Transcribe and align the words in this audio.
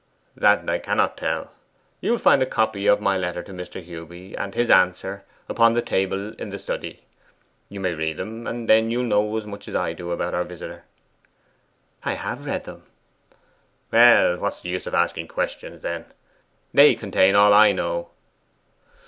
'That 0.35 0.67
I 0.67 0.79
cannot 0.79 1.15
tell. 1.15 1.51
You 1.99 2.09
will 2.09 2.17
find 2.17 2.41
the 2.41 2.47
copy 2.47 2.87
of 2.87 2.99
my 2.99 3.19
letter 3.19 3.43
to 3.43 3.53
Mr. 3.53 3.83
Hewby, 3.85 4.33
and 4.35 4.55
his 4.55 4.71
answer, 4.71 5.25
upon 5.47 5.75
the 5.75 5.81
table 5.83 6.33
in 6.41 6.49
the 6.49 6.57
study. 6.57 7.03
You 7.69 7.79
may 7.81 7.93
read 7.93 8.17
them, 8.17 8.47
and 8.47 8.67
then 8.67 8.89
you'll 8.89 9.03
know 9.03 9.37
as 9.37 9.45
much 9.45 9.67
as 9.67 9.75
I 9.75 9.93
do 9.93 10.11
about 10.11 10.33
our 10.33 10.43
visitor.' 10.43 10.85
'I 12.03 12.13
have 12.13 12.47
read 12.47 12.63
them.' 12.63 12.87
'Well, 13.91 14.37
what's 14.39 14.61
the 14.61 14.69
use 14.69 14.87
of 14.87 14.95
asking 14.95 15.27
questions, 15.27 15.83
then? 15.83 16.05
They 16.73 16.95
contain 16.95 17.35
all 17.35 17.53
I 17.53 17.71
know. 17.71 18.09